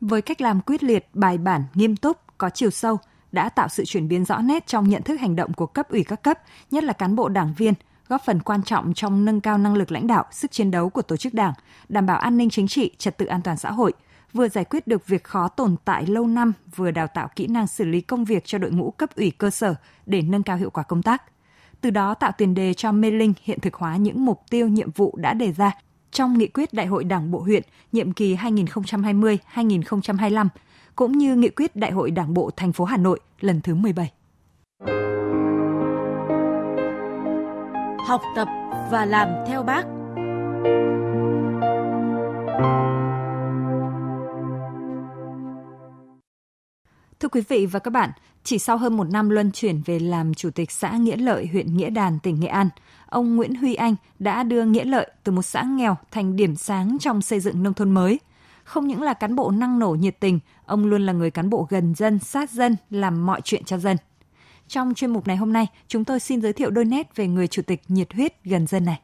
Với 0.00 0.22
cách 0.22 0.40
làm 0.40 0.60
quyết 0.60 0.82
liệt, 0.82 1.06
bài 1.14 1.38
bản, 1.38 1.64
nghiêm 1.74 1.96
túc, 1.96 2.16
có 2.38 2.50
chiều 2.50 2.70
sâu 2.70 2.98
đã 3.32 3.48
tạo 3.48 3.68
sự 3.68 3.84
chuyển 3.84 4.08
biến 4.08 4.24
rõ 4.24 4.38
nét 4.38 4.66
trong 4.66 4.88
nhận 4.88 5.02
thức 5.02 5.20
hành 5.20 5.36
động 5.36 5.52
của 5.52 5.66
cấp 5.66 5.88
ủy 5.88 6.04
các 6.04 6.22
cấp, 6.22 6.38
nhất 6.70 6.84
là 6.84 6.92
cán 6.92 7.16
bộ 7.16 7.28
đảng 7.28 7.54
viên, 7.56 7.74
góp 8.08 8.22
phần 8.24 8.40
quan 8.40 8.62
trọng 8.62 8.94
trong 8.94 9.24
nâng 9.24 9.40
cao 9.40 9.58
năng 9.58 9.74
lực 9.74 9.92
lãnh 9.92 10.06
đạo, 10.06 10.24
sức 10.30 10.50
chiến 10.50 10.70
đấu 10.70 10.90
của 10.90 11.02
tổ 11.02 11.16
chức 11.16 11.34
đảng, 11.34 11.52
đảm 11.88 12.06
bảo 12.06 12.18
an 12.18 12.36
ninh 12.36 12.50
chính 12.50 12.68
trị, 12.68 12.90
trật 12.98 13.18
tự 13.18 13.26
an 13.26 13.42
toàn 13.42 13.56
xã 13.56 13.70
hội, 13.70 13.92
vừa 14.32 14.48
giải 14.48 14.64
quyết 14.64 14.86
được 14.86 15.06
việc 15.06 15.24
khó 15.24 15.48
tồn 15.48 15.76
tại 15.84 16.06
lâu 16.06 16.26
năm, 16.26 16.52
vừa 16.76 16.90
đào 16.90 17.06
tạo 17.06 17.28
kỹ 17.36 17.46
năng 17.46 17.66
xử 17.66 17.84
lý 17.84 18.00
công 18.00 18.24
việc 18.24 18.42
cho 18.46 18.58
đội 18.58 18.70
ngũ 18.70 18.90
cấp 18.90 19.10
ủy 19.16 19.30
cơ 19.30 19.50
sở 19.50 19.74
để 20.06 20.22
nâng 20.22 20.42
cao 20.42 20.56
hiệu 20.56 20.70
quả 20.70 20.82
công 20.82 21.02
tác. 21.02 21.22
Từ 21.80 21.90
đó 21.90 22.14
tạo 22.14 22.32
tiền 22.38 22.54
đề 22.54 22.74
cho 22.74 22.92
Mê 22.92 23.10
Linh 23.10 23.32
hiện 23.42 23.60
thực 23.60 23.74
hóa 23.74 23.96
những 23.96 24.24
mục 24.24 24.42
tiêu 24.50 24.68
nhiệm 24.68 24.90
vụ 24.90 25.14
đã 25.16 25.34
đề 25.34 25.52
ra 25.52 25.72
trong 26.10 26.38
nghị 26.38 26.46
quyết 26.46 26.72
Đại 26.72 26.86
hội 26.86 27.04
Đảng 27.04 27.30
bộ 27.30 27.40
huyện 27.40 27.62
nhiệm 27.92 28.12
kỳ 28.12 28.36
2020-2025 28.36 30.48
cũng 31.00 31.18
như 31.18 31.36
nghị 31.36 31.48
quyết 31.48 31.76
Đại 31.76 31.90
hội 31.90 32.10
Đảng 32.10 32.34
bộ 32.34 32.50
thành 32.56 32.72
phố 32.72 32.84
Hà 32.84 32.96
Nội 32.96 33.20
lần 33.40 33.60
thứ 33.60 33.74
17. 33.74 34.12
Học 38.06 38.22
tập 38.36 38.48
và 38.90 39.04
làm 39.04 39.28
theo 39.46 39.62
bác. 39.62 39.82
Thưa 47.20 47.28
quý 47.28 47.40
vị 47.48 47.66
và 47.66 47.78
các 47.78 47.90
bạn, 47.90 48.10
chỉ 48.44 48.58
sau 48.58 48.76
hơn 48.76 48.96
một 48.96 49.10
năm 49.10 49.30
luân 49.30 49.52
chuyển 49.52 49.82
về 49.86 49.98
làm 49.98 50.34
chủ 50.34 50.50
tịch 50.50 50.70
xã 50.70 50.96
Nghĩa 50.96 51.16
Lợi, 51.16 51.46
huyện 51.52 51.76
Nghĩa 51.76 51.90
Đàn, 51.90 52.18
tỉnh 52.18 52.40
Nghệ 52.40 52.48
An, 52.48 52.68
ông 53.06 53.36
Nguyễn 53.36 53.54
Huy 53.54 53.74
Anh 53.74 53.94
đã 54.18 54.42
đưa 54.42 54.64
Nghĩa 54.64 54.84
Lợi 54.84 55.10
từ 55.24 55.32
một 55.32 55.42
xã 55.42 55.62
nghèo 55.62 55.96
thành 56.10 56.36
điểm 56.36 56.56
sáng 56.56 56.96
trong 57.00 57.22
xây 57.22 57.40
dựng 57.40 57.62
nông 57.62 57.74
thôn 57.74 57.90
mới. 57.90 58.18
Không 58.70 58.88
những 58.88 59.02
là 59.02 59.14
cán 59.14 59.36
bộ 59.36 59.50
năng 59.50 59.78
nổ 59.78 59.90
nhiệt 59.90 60.20
tình, 60.20 60.38
ông 60.64 60.86
luôn 60.86 61.06
là 61.06 61.12
người 61.12 61.30
cán 61.30 61.50
bộ 61.50 61.66
gần 61.70 61.94
dân, 61.94 62.18
sát 62.18 62.50
dân, 62.50 62.76
làm 62.90 63.26
mọi 63.26 63.40
chuyện 63.44 63.64
cho 63.64 63.78
dân. 63.78 63.96
Trong 64.68 64.94
chuyên 64.94 65.10
mục 65.10 65.26
này 65.26 65.36
hôm 65.36 65.52
nay, 65.52 65.66
chúng 65.88 66.04
tôi 66.04 66.20
xin 66.20 66.42
giới 66.42 66.52
thiệu 66.52 66.70
đôi 66.70 66.84
nét 66.84 67.16
về 67.16 67.26
người 67.26 67.48
chủ 67.48 67.62
tịch 67.62 67.82
nhiệt 67.88 68.12
huyết 68.12 68.44
gần 68.44 68.66
dân 68.66 68.84
này. 68.84 69.00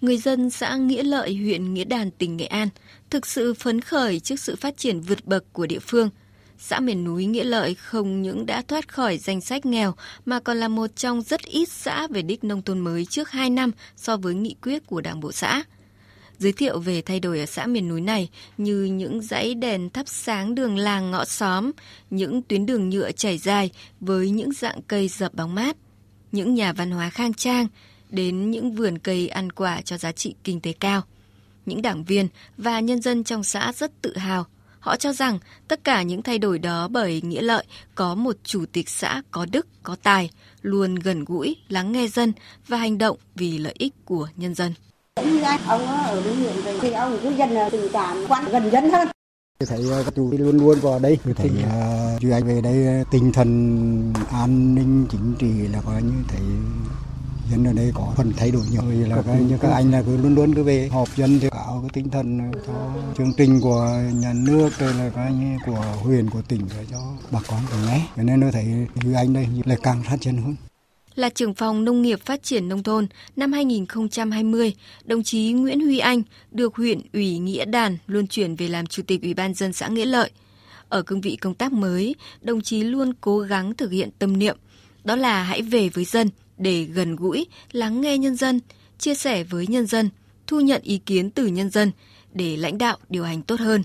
Người 0.00 0.18
dân 0.18 0.50
xã 0.50 0.76
Nghĩa 0.76 1.02
Lợi, 1.02 1.36
huyện 1.36 1.74
Nghĩa 1.74 1.84
Đàn, 1.84 2.10
tỉnh 2.10 2.36
Nghệ 2.36 2.46
An 2.46 2.68
thực 3.10 3.26
sự 3.26 3.54
phấn 3.54 3.80
khởi 3.80 4.20
trước 4.20 4.40
sự 4.40 4.56
phát 4.56 4.76
triển 4.76 5.00
vượt 5.00 5.26
bậc 5.26 5.52
của 5.52 5.66
địa 5.66 5.80
phương– 5.80 6.10
xã 6.58 6.80
miền 6.80 7.04
núi 7.04 7.26
Nghĩa 7.26 7.44
Lợi 7.44 7.74
không 7.74 8.22
những 8.22 8.46
đã 8.46 8.62
thoát 8.62 8.88
khỏi 8.92 9.18
danh 9.18 9.40
sách 9.40 9.66
nghèo 9.66 9.94
mà 10.24 10.40
còn 10.40 10.56
là 10.56 10.68
một 10.68 10.96
trong 10.96 11.22
rất 11.22 11.42
ít 11.42 11.68
xã 11.68 12.06
về 12.06 12.22
đích 12.22 12.44
nông 12.44 12.62
thôn 12.62 12.78
mới 12.78 13.04
trước 13.04 13.30
2 13.30 13.50
năm 13.50 13.70
so 13.96 14.16
với 14.16 14.34
nghị 14.34 14.56
quyết 14.62 14.86
của 14.86 15.00
Đảng 15.00 15.20
bộ 15.20 15.32
xã. 15.32 15.62
Giới 16.38 16.52
thiệu 16.52 16.78
về 16.78 17.02
thay 17.02 17.20
đổi 17.20 17.40
ở 17.40 17.46
xã 17.46 17.66
miền 17.66 17.88
núi 17.88 18.00
này 18.00 18.28
như 18.58 18.84
những 18.84 19.22
dãy 19.22 19.54
đèn 19.54 19.90
thắp 19.90 20.08
sáng 20.08 20.54
đường 20.54 20.76
làng 20.76 21.10
ngõ 21.10 21.24
xóm, 21.24 21.70
những 22.10 22.42
tuyến 22.42 22.66
đường 22.66 22.88
nhựa 22.88 23.12
chảy 23.12 23.38
dài 23.38 23.70
với 24.00 24.30
những 24.30 24.52
dạng 24.52 24.82
cây 24.82 25.08
dập 25.08 25.34
bóng 25.34 25.54
mát, 25.54 25.76
những 26.32 26.54
nhà 26.54 26.72
văn 26.72 26.90
hóa 26.90 27.10
khang 27.10 27.34
trang, 27.34 27.66
đến 28.10 28.50
những 28.50 28.72
vườn 28.72 28.98
cây 28.98 29.28
ăn 29.28 29.52
quả 29.52 29.80
cho 29.80 29.98
giá 29.98 30.12
trị 30.12 30.34
kinh 30.44 30.60
tế 30.60 30.72
cao. 30.72 31.02
Những 31.66 31.82
đảng 31.82 32.04
viên 32.04 32.28
và 32.56 32.80
nhân 32.80 33.02
dân 33.02 33.24
trong 33.24 33.44
xã 33.44 33.72
rất 33.72 34.02
tự 34.02 34.16
hào 34.16 34.46
Họ 34.86 34.96
cho 34.96 35.12
rằng 35.12 35.38
tất 35.68 35.84
cả 35.84 36.02
những 36.02 36.22
thay 36.22 36.38
đổi 36.38 36.58
đó 36.58 36.88
bởi 36.88 37.20
nghĩa 37.22 37.42
lợi 37.42 37.64
có 37.94 38.14
một 38.14 38.36
chủ 38.44 38.64
tịch 38.72 38.88
xã 38.88 39.22
có 39.30 39.46
đức, 39.52 39.66
có 39.82 39.96
tài, 40.02 40.30
luôn 40.62 40.94
gần 40.94 41.24
gũi, 41.24 41.56
lắng 41.68 41.92
nghe 41.92 42.08
dân 42.08 42.32
và 42.68 42.76
hành 42.76 42.98
động 42.98 43.18
vì 43.34 43.58
lợi 43.58 43.74
ích 43.78 43.94
của 44.04 44.28
nhân 44.36 44.54
dân. 44.54 44.72
Như 45.24 45.42
anh, 45.42 45.60
ông 45.66 45.86
ở 45.86 46.22
đối 46.24 46.34
huyện 46.34 46.56
về 46.64 46.78
thì 46.80 46.92
ông 46.92 47.18
cứ 47.22 47.30
dân 47.30 47.50
tình 47.72 47.88
cảm 47.92 48.24
quan 48.28 48.44
gần 48.44 48.70
dân 48.70 48.90
hơn. 48.90 49.08
thấy 49.66 49.84
các 50.04 50.14
chú 50.16 50.30
luôn 50.38 50.56
luôn 50.58 50.80
vào 50.80 50.98
đây. 50.98 51.18
Thấy 51.36 51.50
uh, 51.50 52.20
chú 52.20 52.28
anh 52.32 52.44
về 52.44 52.60
đây 52.60 53.04
tinh 53.10 53.32
thần 53.32 54.12
an 54.30 54.74
ninh 54.74 55.06
chính 55.10 55.34
trị 55.38 55.68
là 55.72 55.80
coi 55.86 56.02
như 56.02 56.12
thấy 56.28 56.40
dân 57.50 57.64
ở 57.64 57.72
đây 57.72 57.92
có 57.94 58.12
phần 58.16 58.32
thay 58.36 58.50
đổi 58.50 58.62
nhiều. 58.70 58.82
Là 59.08 59.22
cái, 59.22 59.40
như 59.40 59.58
các 59.60 59.70
anh 59.70 59.90
là 59.90 60.02
cứ 60.02 60.16
luôn 60.16 60.34
luôn 60.34 60.54
cứ 60.54 60.62
về 60.62 60.88
họp 60.92 61.08
dân 61.16 61.38
thì 61.40 61.48
có 61.50 61.78
cái 61.82 61.90
tinh 61.92 62.10
thần 62.10 62.52
cho 62.66 62.72
chương 63.18 63.32
trình 63.36 63.60
của 63.60 63.98
nhà 64.14 64.32
nước 64.32 64.70
rồi 64.78 64.94
là 64.94 65.10
cái 65.14 65.32
như 65.32 65.56
của 65.66 65.84
huyện 66.02 66.30
của 66.30 66.42
tỉnh 66.48 66.68
để 66.76 66.84
cho 66.90 66.98
bà 67.30 67.40
con 67.48 67.60
cùng 67.70 67.86
nghe. 67.86 68.06
Cho 68.16 68.22
nên 68.22 68.40
tôi 68.40 68.52
thấy 68.52 68.64
như 69.04 69.14
anh 69.14 69.32
đây 69.32 69.48
lại 69.64 69.78
càng 69.82 70.02
phát 70.02 70.16
triển 70.20 70.36
hơn 70.36 70.56
là 71.16 71.28
trưởng 71.28 71.54
phòng 71.54 71.84
nông 71.84 72.02
nghiệp 72.02 72.20
phát 72.20 72.42
triển 72.42 72.68
nông 72.68 72.82
thôn 72.82 73.06
năm 73.36 73.52
2020, 73.52 74.74
đồng 75.04 75.22
chí 75.22 75.52
Nguyễn 75.52 75.80
Huy 75.80 75.98
Anh 75.98 76.22
được 76.50 76.74
huyện 76.74 77.00
ủy 77.12 77.38
Nghĩa 77.38 77.64
Đàn 77.64 77.96
luân 78.06 78.26
chuyển 78.26 78.56
về 78.56 78.68
làm 78.68 78.86
chủ 78.86 79.02
tịch 79.06 79.22
Ủy 79.22 79.34
ban 79.34 79.54
dân 79.54 79.72
xã 79.72 79.88
Nghĩa 79.88 80.04
Lợi. 80.04 80.30
Ở 80.88 81.02
cương 81.02 81.20
vị 81.20 81.36
công 81.36 81.54
tác 81.54 81.72
mới, 81.72 82.14
đồng 82.40 82.60
chí 82.60 82.82
luôn 82.82 83.12
cố 83.20 83.38
gắng 83.38 83.74
thực 83.74 83.90
hiện 83.90 84.10
tâm 84.18 84.38
niệm, 84.38 84.56
đó 85.04 85.16
là 85.16 85.42
hãy 85.42 85.62
về 85.62 85.88
với 85.88 86.04
dân, 86.04 86.30
để 86.58 86.84
gần 86.84 87.16
gũi, 87.16 87.46
lắng 87.72 88.00
nghe 88.00 88.18
nhân 88.18 88.36
dân, 88.36 88.60
chia 88.98 89.14
sẻ 89.14 89.44
với 89.44 89.66
nhân 89.66 89.86
dân, 89.86 90.10
thu 90.46 90.60
nhận 90.60 90.82
ý 90.82 90.98
kiến 90.98 91.30
từ 91.30 91.46
nhân 91.46 91.70
dân 91.70 91.92
để 92.32 92.56
lãnh 92.56 92.78
đạo 92.78 92.98
điều 93.08 93.24
hành 93.24 93.42
tốt 93.42 93.60
hơn. 93.60 93.82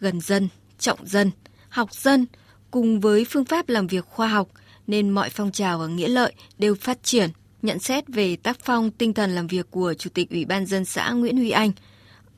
Gần 0.00 0.20
dân, 0.20 0.48
trọng 0.78 1.06
dân, 1.06 1.30
học 1.68 1.94
dân 1.94 2.26
cùng 2.70 3.00
với 3.00 3.24
phương 3.24 3.44
pháp 3.44 3.68
làm 3.68 3.86
việc 3.86 4.04
khoa 4.06 4.28
học 4.28 4.48
nên 4.86 5.10
mọi 5.10 5.30
phong 5.30 5.52
trào 5.52 5.80
ở 5.80 5.88
Nghĩa 5.88 6.08
Lợi 6.08 6.32
đều 6.58 6.74
phát 6.74 6.98
triển. 7.02 7.30
Nhận 7.62 7.78
xét 7.78 8.08
về 8.08 8.36
tác 8.36 8.58
phong 8.64 8.90
tinh 8.90 9.14
thần 9.14 9.34
làm 9.34 9.46
việc 9.46 9.66
của 9.70 9.94
Chủ 9.94 10.10
tịch 10.14 10.30
Ủy 10.30 10.44
ban 10.44 10.66
dân 10.66 10.84
xã 10.84 11.10
Nguyễn 11.10 11.36
Huy 11.36 11.50
Anh, 11.50 11.72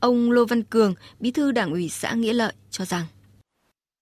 ông 0.00 0.30
Lô 0.30 0.44
Văn 0.44 0.62
Cường, 0.62 0.94
Bí 1.20 1.30
thư 1.30 1.52
Đảng 1.52 1.70
ủy 1.70 1.88
xã 1.88 2.12
Nghĩa 2.12 2.32
Lợi 2.32 2.52
cho 2.70 2.84
rằng 2.84 3.04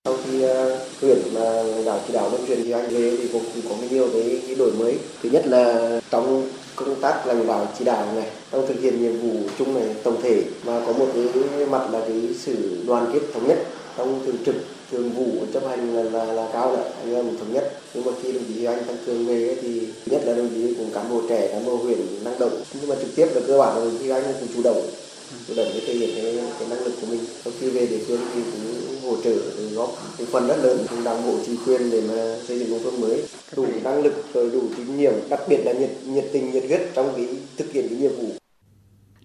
Sau 0.04 0.16
khi 0.24 0.42
ờ, 0.42 0.86
huyện 1.00 1.18
mà 1.34 1.62
đảo 1.86 2.00
chỉ 2.06 2.12
đạo 2.12 2.30
vận 2.30 2.46
truyền 2.46 2.62
thì 2.62 2.70
anh 2.70 2.90
về 2.90 3.16
thì 3.18 3.28
cũng 3.32 3.44
có 3.68 3.76
nhiều 3.90 4.08
cái, 4.12 4.42
cái 4.46 4.54
đổi 4.54 4.72
mới. 4.72 4.98
Thứ 5.22 5.30
nhất 5.30 5.46
là 5.46 6.00
trong 6.10 6.50
công 6.76 7.00
tác 7.00 7.26
lãnh 7.26 7.46
đạo 7.46 7.72
chỉ 7.78 7.84
đạo 7.84 8.12
này 8.14 8.30
trong 8.52 8.66
thực 8.68 8.80
hiện 8.80 9.02
nhiệm 9.02 9.20
vụ 9.20 9.48
chung 9.58 9.74
này 9.74 9.94
tổng 10.04 10.22
thể 10.22 10.44
mà 10.66 10.80
có 10.86 10.92
một 10.92 11.06
cái 11.14 11.66
mặt 11.66 11.88
là 11.90 12.00
cái 12.00 12.34
sự 12.38 12.84
đoàn 12.86 13.10
kết 13.12 13.20
thống 13.34 13.48
nhất 13.48 13.58
trong 13.96 14.22
thường 14.26 14.36
trực 14.46 14.54
thường 14.90 15.10
vụ 15.10 15.46
chấp 15.52 15.62
hành 15.68 15.94
là 15.94 16.02
là, 16.02 16.24
là 16.24 16.48
cao 16.52 16.76
đấy 16.76 16.84
anh 17.00 17.14
em 17.14 17.36
thống 17.38 17.52
nhất. 17.52 17.80
Nhưng 17.94 18.04
mà 18.04 18.12
khi 18.22 18.32
đồng 18.32 18.44
chí 18.54 18.64
anh 18.64 18.84
tăng 18.84 18.96
cường 19.06 19.26
về 19.26 19.56
thì 19.62 19.80
nhất 20.06 20.22
là 20.24 20.34
đồng 20.36 20.50
chí 20.54 20.74
cùng 20.74 20.90
cán 20.94 21.10
bộ 21.10 21.22
trẻ 21.28 21.48
cán 21.52 21.66
bộ 21.66 21.76
huyện 21.76 21.98
năng 22.24 22.38
động. 22.38 22.62
Nhưng 22.80 22.88
mà 22.88 22.94
trực 22.94 23.16
tiếp 23.16 23.26
là 23.34 23.40
cơ 23.46 23.58
bản 23.58 23.78
là 23.78 23.84
đồng 23.84 23.98
chí 23.98 24.08
anh 24.08 24.22
cũng 24.40 24.48
chủ 24.54 24.62
động 24.62 24.82
chủ 25.48 25.54
động 25.56 25.68
để 25.74 25.80
thể 25.86 25.94
hiện 25.94 26.10
cái, 26.16 26.44
cái 26.58 26.68
năng 26.68 26.84
lực 26.84 26.92
của 27.00 27.06
mình. 27.06 27.20
Sau 27.44 27.52
khi 27.60 27.70
về 27.70 27.86
địa 27.86 27.98
phương 28.06 28.20
thì 28.34 28.40
cũng 28.52 29.10
hỗ 29.10 29.22
trợ 29.22 29.34
góp 29.74 29.88
một 30.18 30.24
phần 30.30 30.46
rất 30.48 30.56
lớn. 30.62 30.78
Cùng 30.90 31.04
đảng 31.04 31.26
bộ 31.26 31.38
chính 31.46 31.56
quyền 31.66 31.90
để 31.90 32.00
mà 32.00 32.38
xây 32.48 32.58
dựng 32.58 32.70
nông 32.70 32.82
thôn 32.82 33.00
mới. 33.00 33.22
Đủ 33.56 33.66
năng 33.84 34.02
lực 34.02 34.24
rồi 34.34 34.50
đủ 34.50 34.62
tín 34.76 34.96
nhiệm 34.96 35.12
đặc 35.28 35.40
biệt 35.48 35.58
là 35.64 35.72
nhiệt 35.72 35.90
nhiệt 36.06 36.24
tình 36.32 36.52
nhiệt 36.52 36.64
huyết 36.66 36.80
trong 36.94 37.12
cái 37.16 37.28
thực 37.56 37.72
hiện 37.72 37.88
cái 37.88 37.98
nhiệm 37.98 38.16
vụ. 38.16 38.28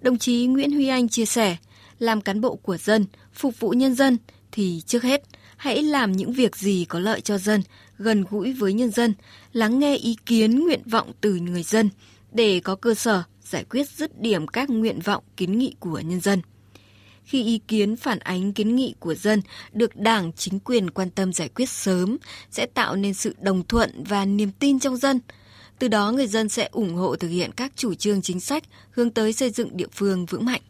Đồng 0.02 0.18
chí 0.18 0.46
Nguyễn 0.46 0.72
Huy 0.72 0.88
Anh 0.88 1.10
chia 1.10 1.26
sẻ, 1.26 1.58
làm 2.00 2.22
cán 2.22 2.42
bộ 2.42 2.56
của 2.56 2.78
dân, 2.78 3.06
phục 3.34 3.60
vụ 3.60 3.70
nhân 3.70 3.96
dân 3.96 4.18
thì 4.52 4.82
trước 4.86 5.04
hết 5.04 5.24
hãy 5.58 5.84
làm 5.84 6.12
những 6.12 6.34
việc 6.34 6.56
gì 6.56 6.86
có 6.90 7.00
lợi 7.00 7.22
cho 7.22 7.38
dân, 7.38 7.64
gần 7.98 8.24
gũi 8.30 8.54
với 8.54 8.74
nhân 8.74 8.92
dân, 8.92 9.14
lắng 9.54 9.80
nghe 9.80 9.96
ý 9.96 10.16
kiến 10.26 10.60
nguyện 10.60 10.82
vọng 10.86 11.12
từ 11.22 11.36
người 11.36 11.64
dân 11.64 11.90
để 12.32 12.60
có 12.60 12.76
cơ 12.76 12.94
sở 12.94 13.24
giải 13.44 13.64
quyết 13.70 13.90
dứt 13.90 14.22
điểm 14.22 14.48
các 14.48 14.70
nguyện 14.70 15.00
vọng 15.00 15.24
kiến 15.38 15.58
nghị 15.60 15.76
của 15.80 16.00
nhân 16.00 16.20
dân. 16.20 16.42
Khi 17.24 17.44
ý 17.44 17.60
kiến 17.68 17.96
phản 17.96 18.20
ánh 18.20 18.54
kiến 18.54 18.76
nghị 18.76 18.96
của 19.00 19.16
dân 19.16 19.42
được 19.74 19.96
Đảng, 19.96 20.34
chính 20.34 20.60
quyền 20.60 20.90
quan 20.90 21.10
tâm 21.10 21.34
giải 21.34 21.50
quyết 21.50 21.70
sớm 21.70 22.18
sẽ 22.52 22.66
tạo 22.66 22.96
nên 22.96 23.14
sự 23.14 23.36
đồng 23.42 23.68
thuận 23.68 24.04
và 24.04 24.26
niềm 24.26 24.52
tin 24.60 24.80
trong 24.80 24.98
dân. 24.98 25.20
Từ 25.80 25.88
đó 25.88 26.12
người 26.12 26.28
dân 26.28 26.50
sẽ 26.50 26.70
ủng 26.72 26.96
hộ 26.96 27.16
thực 27.16 27.28
hiện 27.28 27.52
các 27.56 27.72
chủ 27.76 27.94
trương 27.94 28.22
chính 28.22 28.40
sách 28.40 28.64
hướng 28.92 29.10
tới 29.10 29.34
xây 29.34 29.50
dựng 29.50 29.78
địa 29.78 29.88
phương 29.92 30.26
vững 30.26 30.46
mạnh 30.46 30.62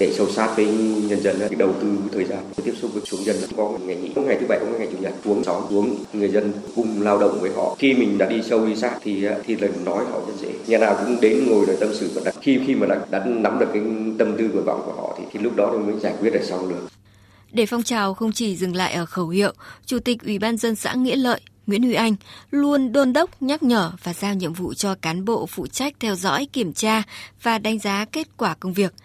để 0.00 0.12
sâu 0.16 0.30
sát 0.30 0.54
với 0.56 0.66
nhân 1.08 1.20
dân 1.22 1.36
thì 1.50 1.56
đầu 1.56 1.74
tư 1.80 1.98
thời 2.12 2.24
gian 2.24 2.44
tiếp 2.64 2.74
xúc 2.80 2.90
với 2.94 2.97
dân 3.28 3.50
có 3.56 3.72
ngày 3.86 3.96
nghỉ 3.96 4.10
có 4.16 4.22
ngày 4.22 4.36
thứ 4.40 4.46
bảy 4.46 4.58
có 4.58 4.78
ngày 4.78 4.88
chủ 4.92 4.98
nhật 5.00 5.12
xuống 5.24 5.44
xóm 5.44 5.62
xuống 5.70 5.96
người 6.12 6.28
dân 6.28 6.52
cùng 6.76 7.02
lao 7.02 7.18
động 7.18 7.38
với 7.40 7.50
họ. 7.56 7.76
Khi 7.78 7.94
mình 7.94 8.18
đã 8.18 8.26
đi 8.26 8.42
sâu 8.42 8.66
đi 8.66 8.76
sát 8.76 8.98
thì 9.02 9.24
à, 9.24 9.34
thì 9.46 9.56
lần 9.56 9.84
nói 9.84 10.04
họ 10.10 10.20
rất 10.26 10.34
dễ. 10.40 10.48
Nhà 10.66 10.78
nào 10.78 10.96
cũng 11.04 11.20
đến 11.20 11.46
ngồi 11.46 11.66
rồi 11.66 11.76
tâm 11.80 11.88
sự 11.92 12.10
và 12.14 12.22
đặt 12.24 12.34
khi 12.40 12.60
khi 12.66 12.74
mà 12.74 12.86
đã, 12.86 12.96
đã 13.10 13.24
nắm 13.24 13.58
được 13.58 13.66
cái 13.72 13.82
tâm 14.18 14.36
tư 14.38 14.50
nguyện 14.52 14.64
vọng 14.64 14.82
của 14.86 14.92
họ 14.92 15.14
thì, 15.18 15.24
thì 15.32 15.40
lúc 15.40 15.56
đó 15.56 15.70
thì 15.72 15.78
mới 15.78 16.00
giải 16.00 16.14
quyết 16.20 16.30
được 16.32 16.42
xong 16.42 16.68
được. 16.68 16.88
Để 17.52 17.66
phong 17.66 17.82
trào 17.82 18.14
không 18.14 18.32
chỉ 18.32 18.56
dừng 18.56 18.76
lại 18.76 18.92
ở 18.92 19.06
khẩu 19.06 19.28
hiệu, 19.28 19.52
Chủ 19.86 19.98
tịch 19.98 20.24
Ủy 20.24 20.38
ban 20.38 20.56
dân 20.56 20.76
xã 20.76 20.94
Nghĩa 20.94 21.16
Lợi 21.16 21.40
Nguyễn 21.66 21.82
Huy 21.82 21.94
Anh 21.94 22.16
luôn 22.50 22.92
đôn 22.92 23.12
đốc, 23.12 23.42
nhắc 23.42 23.62
nhở 23.62 23.92
và 24.02 24.14
giao 24.14 24.34
nhiệm 24.34 24.52
vụ 24.52 24.74
cho 24.74 24.94
cán 25.02 25.24
bộ 25.24 25.46
phụ 25.46 25.66
trách 25.66 25.94
theo 26.00 26.14
dõi, 26.14 26.48
kiểm 26.52 26.72
tra 26.72 27.02
và 27.42 27.58
đánh 27.58 27.78
giá 27.78 28.04
kết 28.12 28.28
quả 28.36 28.56
công 28.60 28.72
việc– 28.72 28.92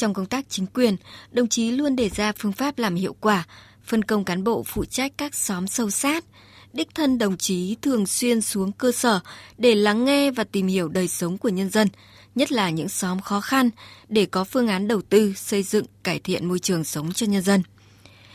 trong 0.00 0.14
công 0.14 0.26
tác 0.26 0.44
chính 0.48 0.66
quyền, 0.66 0.96
đồng 1.30 1.48
chí 1.48 1.70
luôn 1.70 1.96
đề 1.96 2.08
ra 2.08 2.32
phương 2.38 2.52
pháp 2.52 2.78
làm 2.78 2.94
hiệu 2.94 3.16
quả, 3.20 3.46
phân 3.84 4.04
công 4.04 4.24
cán 4.24 4.44
bộ 4.44 4.62
phụ 4.62 4.84
trách 4.84 5.12
các 5.16 5.34
xóm 5.34 5.66
sâu 5.66 5.90
sát. 5.90 6.24
Đích 6.72 6.94
thân 6.94 7.18
đồng 7.18 7.36
chí 7.36 7.76
thường 7.82 8.06
xuyên 8.06 8.40
xuống 8.40 8.72
cơ 8.72 8.92
sở 8.92 9.20
để 9.58 9.74
lắng 9.74 10.04
nghe 10.04 10.30
và 10.30 10.44
tìm 10.44 10.66
hiểu 10.66 10.88
đời 10.88 11.08
sống 11.08 11.38
của 11.38 11.48
nhân 11.48 11.70
dân, 11.70 11.88
nhất 12.34 12.52
là 12.52 12.70
những 12.70 12.88
xóm 12.88 13.20
khó 13.20 13.40
khăn, 13.40 13.70
để 14.08 14.26
có 14.26 14.44
phương 14.44 14.68
án 14.68 14.88
đầu 14.88 15.02
tư, 15.02 15.32
xây 15.36 15.62
dựng, 15.62 15.86
cải 16.02 16.18
thiện 16.18 16.48
môi 16.48 16.58
trường 16.58 16.84
sống 16.84 17.12
cho 17.12 17.26
nhân 17.26 17.42
dân. 17.42 17.62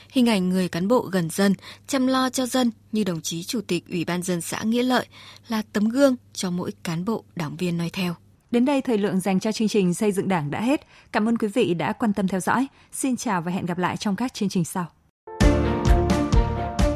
Hình 0.10 0.30
ảnh 0.30 0.50
người 0.50 0.70
cán 0.70 0.88
bộ 0.88 1.02
gần 1.02 1.30
dân, 1.30 1.54
chăm 1.88 2.08
lo 2.08 2.30
cho 2.30 2.46
dân 2.46 2.72
như 2.92 3.04
đồng 3.04 3.22
chí 3.22 3.44
Chủ 3.44 3.62
tịch 3.68 3.84
Ủy 3.90 4.06
ban 4.06 4.24
dân 4.24 4.42
xã 4.42 4.64
Nghĩa 4.64 4.84
Lợi 4.84 5.08
là 5.48 5.62
tấm 5.74 5.90
gương 5.90 6.16
cho 6.34 6.52
mỗi 6.52 6.72
cán 6.84 7.06
bộ 7.06 7.24
đảng 7.36 7.56
viên 7.58 7.78
noi 7.78 7.90
theo. 7.90 8.16
Đến 8.56 8.66
đây 8.66 8.82
thời 8.82 8.98
lượng 8.98 9.20
dành 9.20 9.40
cho 9.40 9.52
chương 9.52 9.68
trình 9.68 9.94
xây 9.94 10.12
dựng 10.12 10.28
Đảng 10.28 10.52
đã 10.52 10.62
hết. 10.62 10.88
Cảm 11.12 11.28
ơn 11.28 11.38
quý 11.38 11.48
vị 11.48 11.74
đã 11.74 11.94
quan 11.94 12.14
tâm 12.14 12.28
theo 12.28 12.40
dõi. 12.40 12.68
Xin 12.92 13.16
chào 13.16 13.42
và 13.42 13.52
hẹn 13.52 13.66
gặp 13.66 13.78
lại 13.78 13.98
trong 13.98 14.16
các 14.16 14.34
chương 14.34 14.50
trình 14.50 14.66
sau. 14.66 14.86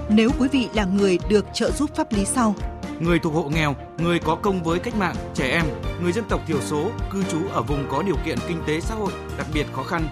Nếu 0.09 0.29
quý 0.39 0.47
vị 0.51 0.67
là 0.73 0.85
người 0.85 1.17
được 1.29 1.45
trợ 1.53 1.71
giúp 1.71 1.95
pháp 1.95 2.13
lý 2.13 2.25
sau, 2.25 2.55
người 2.99 3.19
thuộc 3.19 3.33
hộ 3.33 3.49
nghèo, 3.49 3.75
người 3.97 4.19
có 4.19 4.35
công 4.35 4.63
với 4.63 4.79
cách 4.79 4.95
mạng, 4.95 5.15
trẻ 5.33 5.51
em, 5.51 5.65
người 6.03 6.11
dân 6.11 6.23
tộc 6.29 6.41
thiểu 6.47 6.61
số, 6.61 6.91
cư 7.11 7.23
trú 7.23 7.47
ở 7.47 7.61
vùng 7.61 7.87
có 7.89 8.03
điều 8.03 8.15
kiện 8.25 8.37
kinh 8.47 8.63
tế 8.67 8.79
xã 8.79 8.95
hội 8.95 9.11
đặc 9.37 9.47
biệt 9.53 9.65
khó 9.73 9.83
khăn, 9.83 10.07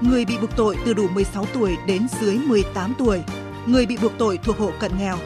người 0.00 0.24
bị 0.24 0.38
buộc 0.40 0.56
tội 0.56 0.76
từ 0.86 0.94
đủ 0.94 1.08
16 1.08 1.44
tuổi 1.54 1.76
đến 1.86 2.06
dưới 2.20 2.38
18 2.38 2.94
tuổi, 2.98 3.22
người 3.66 3.86
bị 3.86 3.96
buộc 4.02 4.12
tội 4.18 4.38
thuộc 4.42 4.58
hộ 4.58 4.70
cận 4.80 4.92
nghèo, 4.98 5.16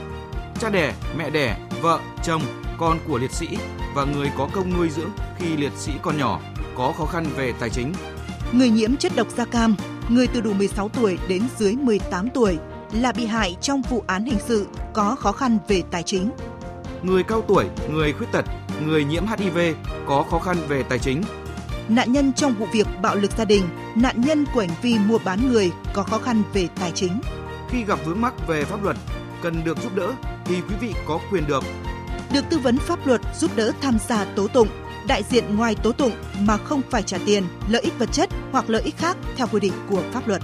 cha 0.60 0.70
đẻ, 0.70 0.94
mẹ 1.16 1.30
đẻ, 1.30 1.56
vợ, 1.82 2.00
chồng, 2.22 2.42
con 2.80 2.98
của 3.08 3.18
liệt 3.18 3.32
sĩ 3.32 3.48
và 3.94 4.04
người 4.04 4.30
có 4.38 4.48
công 4.52 4.72
nuôi 4.76 4.88
dưỡng 4.90 5.10
khi 5.38 5.56
liệt 5.56 5.72
sĩ 5.76 5.92
còn 6.02 6.18
nhỏ, 6.18 6.40
có 6.76 6.92
khó 6.98 7.06
khăn 7.06 7.26
về 7.36 7.52
tài 7.60 7.70
chính. 7.70 7.92
Người 8.52 8.70
nhiễm 8.70 8.96
chất 8.96 9.12
độc 9.16 9.28
da 9.30 9.44
cam, 9.44 9.76
người 10.08 10.26
từ 10.26 10.40
đủ 10.40 10.52
16 10.52 10.88
tuổi 10.88 11.18
đến 11.28 11.42
dưới 11.58 11.76
18 11.76 12.28
tuổi 12.34 12.58
là 12.92 13.12
bị 13.12 13.26
hại 13.26 13.56
trong 13.60 13.82
vụ 13.82 14.04
án 14.06 14.24
hình 14.24 14.38
sự 14.46 14.66
có 14.92 15.14
khó 15.14 15.32
khăn 15.32 15.58
về 15.68 15.82
tài 15.90 16.02
chính. 16.02 16.30
Người 17.02 17.22
cao 17.22 17.42
tuổi, 17.48 17.64
người 17.90 18.12
khuyết 18.12 18.32
tật, 18.32 18.44
người 18.86 19.04
nhiễm 19.04 19.24
HIV 19.26 19.58
có 20.06 20.24
khó 20.30 20.38
khăn 20.38 20.56
về 20.68 20.82
tài 20.82 20.98
chính. 20.98 21.22
Nạn 21.88 22.12
nhân 22.12 22.32
trong 22.32 22.54
vụ 22.54 22.66
việc 22.72 22.86
bạo 23.02 23.14
lực 23.14 23.30
gia 23.38 23.44
đình, 23.44 23.62
nạn 23.94 24.20
nhân 24.20 24.44
của 24.54 24.60
hành 24.60 24.76
vi 24.82 24.98
mua 24.98 25.18
bán 25.24 25.52
người 25.52 25.70
có 25.94 26.02
khó 26.02 26.18
khăn 26.18 26.42
về 26.52 26.68
tài 26.80 26.92
chính. 26.94 27.20
Khi 27.68 27.84
gặp 27.84 27.98
vướng 28.04 28.20
mắc 28.20 28.48
về 28.48 28.64
pháp 28.64 28.84
luật, 28.84 28.96
cần 29.42 29.64
được 29.64 29.82
giúp 29.82 29.94
đỡ 29.96 30.12
thì 30.44 30.54
quý 30.68 30.74
vị 30.80 30.94
có 31.06 31.20
quyền 31.30 31.46
được 31.46 31.64
được 32.32 32.44
tư 32.50 32.58
vấn 32.58 32.78
pháp 32.78 33.06
luật 33.06 33.20
giúp 33.34 33.50
đỡ 33.56 33.72
tham 33.80 33.98
gia 34.08 34.24
tố 34.24 34.48
tụng, 34.48 34.68
đại 35.06 35.22
diện 35.30 35.56
ngoài 35.56 35.74
tố 35.74 35.92
tụng 35.92 36.12
mà 36.40 36.56
không 36.56 36.82
phải 36.90 37.02
trả 37.02 37.18
tiền, 37.26 37.44
lợi 37.68 37.82
ích 37.82 37.98
vật 37.98 38.12
chất 38.12 38.30
hoặc 38.52 38.70
lợi 38.70 38.82
ích 38.82 38.96
khác 38.96 39.16
theo 39.36 39.46
quy 39.52 39.60
định 39.60 39.72
của 39.88 40.02
pháp 40.12 40.28
luật. 40.28 40.42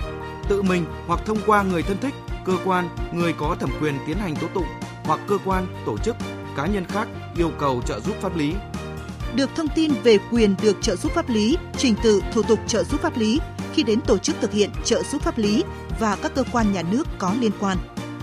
Tự 0.49 0.63
mình 0.63 0.87
hoặc 1.07 1.21
thông 1.27 1.39
qua 1.47 1.63
người 1.63 1.83
thân 1.83 1.97
thích, 2.01 2.15
cơ 2.45 2.53
quan, 2.65 2.89
người 3.13 3.33
có 3.33 3.57
thẩm 3.61 3.71
quyền 3.81 3.95
tiến 4.07 4.17
hành 4.19 4.37
tố 4.37 4.47
tụng 4.55 4.67
hoặc 5.05 5.21
cơ 5.29 5.39
quan, 5.45 5.67
tổ 5.87 5.99
chức, 5.99 6.17
cá 6.57 6.67
nhân 6.67 6.85
khác 6.85 7.09
yêu 7.37 7.51
cầu 7.59 7.83
trợ 7.87 8.01
giúp 8.01 8.17
pháp 8.21 8.37
lý. 8.37 8.55
Được 9.35 9.51
thông 9.57 9.69
tin 9.75 9.93
về 10.05 10.19
quyền 10.31 10.55
được 10.63 10.77
trợ 10.81 10.97
giúp 10.97 11.13
pháp 11.13 11.29
lý, 11.29 11.57
trình 11.79 11.95
tự 12.03 12.21
thủ 12.33 12.43
tục 12.43 12.59
trợ 12.67 12.85
giúp 12.85 13.01
pháp 13.01 13.17
lý 13.17 13.41
khi 13.75 13.83
đến 13.83 14.01
tổ 14.01 14.19
chức 14.19 14.37
thực 14.41 14.53
hiện 14.53 14.71
trợ 14.85 15.03
giúp 15.03 15.23
pháp 15.23 15.39
lý 15.39 15.65
và 16.01 16.17
các 16.23 16.35
cơ 16.35 16.45
quan 16.53 16.73
nhà 16.73 16.83
nước 16.83 17.07
có 17.19 17.35
liên 17.41 17.53
quan. 17.61 17.79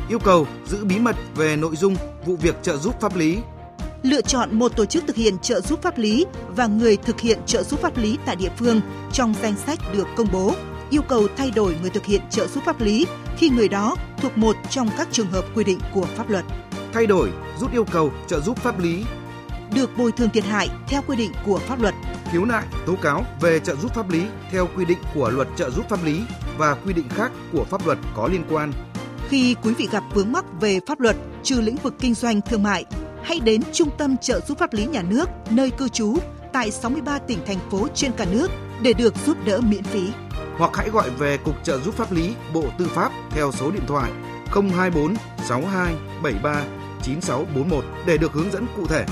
Yêu 0.09 0.19
cầu 0.19 0.47
giữ 0.67 0.85
bí 0.85 0.99
mật 0.99 1.15
về 1.35 1.55
nội 1.55 1.75
dung 1.75 1.95
vụ 2.25 2.35
việc 2.35 2.55
trợ 2.63 2.77
giúp 2.77 3.01
pháp 3.01 3.15
lý 3.15 3.37
lựa 4.03 4.21
chọn 4.21 4.59
một 4.59 4.75
tổ 4.75 4.85
chức 4.85 5.03
thực 5.07 5.15
hiện 5.15 5.37
trợ 5.39 5.61
giúp 5.61 5.81
pháp 5.81 5.97
lý 5.97 6.25
và 6.55 6.67
người 6.67 6.97
thực 6.97 7.19
hiện 7.19 7.39
trợ 7.45 7.63
giúp 7.63 7.79
pháp 7.79 7.97
lý 7.97 8.17
tại 8.25 8.35
địa 8.35 8.51
phương 8.57 8.81
trong 9.11 9.33
danh 9.41 9.55
sách 9.65 9.79
được 9.93 10.07
công 10.15 10.27
bố, 10.33 10.53
yêu 10.89 11.01
cầu 11.01 11.27
thay 11.37 11.51
đổi 11.51 11.75
người 11.81 11.89
thực 11.89 12.05
hiện 12.05 12.21
trợ 12.29 12.47
giúp 12.47 12.63
pháp 12.65 12.81
lý 12.81 13.05
khi 13.37 13.49
người 13.49 13.69
đó 13.69 13.95
thuộc 14.21 14.37
một 14.37 14.55
trong 14.69 14.89
các 14.97 15.07
trường 15.11 15.31
hợp 15.31 15.45
quy 15.55 15.63
định 15.63 15.79
của 15.93 16.05
pháp 16.15 16.29
luật. 16.29 16.45
Thay 16.93 17.05
đổi, 17.05 17.29
rút 17.59 17.71
yêu 17.71 17.85
cầu 17.91 18.11
trợ 18.27 18.39
giúp 18.39 18.57
pháp 18.57 18.79
lý 18.79 19.03
được 19.75 19.97
bồi 19.97 20.11
thường 20.11 20.29
thiệt 20.29 20.43
hại 20.43 20.69
theo 20.87 21.01
quy 21.07 21.15
định 21.15 21.31
của 21.45 21.57
pháp 21.57 21.81
luật. 21.81 21.93
Khiếu 22.31 22.45
nại, 22.45 22.63
tố 22.85 22.95
cáo 23.01 23.25
về 23.41 23.59
trợ 23.59 23.75
giúp 23.75 23.93
pháp 23.93 24.09
lý 24.09 24.23
theo 24.51 24.69
quy 24.77 24.85
định 24.85 24.97
của 25.13 25.29
luật 25.29 25.47
trợ 25.55 25.69
giúp 25.69 25.85
pháp 25.89 26.05
lý 26.05 26.21
và 26.57 26.75
quy 26.85 26.93
định 26.93 27.09
khác 27.09 27.31
của 27.51 27.63
pháp 27.63 27.85
luật 27.85 27.97
có 28.15 28.27
liên 28.27 28.43
quan. 28.49 28.73
Khi 29.29 29.55
quý 29.63 29.73
vị 29.73 29.87
gặp 29.91 30.03
vướng 30.13 30.31
mắc 30.31 30.45
về 30.61 30.79
pháp 30.87 30.99
luật 30.99 31.15
trừ 31.43 31.61
lĩnh 31.61 31.75
vực 31.75 31.93
kinh 31.99 32.13
doanh 32.13 32.41
thương 32.41 32.63
mại, 32.63 32.85
hãy 33.23 33.39
đến 33.39 33.61
Trung 33.73 33.89
tâm 33.97 34.17
trợ 34.17 34.39
giúp 34.39 34.57
pháp 34.57 34.73
lý 34.73 34.85
nhà 34.85 35.01
nước, 35.01 35.29
nơi 35.49 35.71
cư 35.71 35.87
trú, 35.89 36.15
tại 36.53 36.71
63 36.71 37.19
tỉnh, 37.19 37.39
thành 37.45 37.59
phố 37.71 37.87
trên 37.93 38.11
cả 38.11 38.25
nước 38.31 38.47
để 38.81 38.93
được 38.93 39.13
giúp 39.25 39.37
đỡ 39.45 39.61
miễn 39.61 39.83
phí. 39.83 40.09
Hoặc 40.57 40.71
hãy 40.73 40.89
gọi 40.89 41.09
về 41.09 41.37
Cục 41.37 41.63
trợ 41.63 41.79
giúp 41.79 41.95
pháp 41.95 42.11
lý 42.11 42.33
Bộ 42.53 42.63
Tư 42.77 42.87
pháp 42.95 43.11
theo 43.31 43.51
số 43.51 43.71
điện 43.71 43.83
thoại 43.87 44.11
024 44.53 45.15
62 45.47 45.95
73 46.23 46.63
9641 47.03 47.85
để 48.05 48.17
được 48.17 48.33
hướng 48.33 48.51
dẫn 48.51 48.65
cụ 48.75 48.87
thể. 48.87 49.05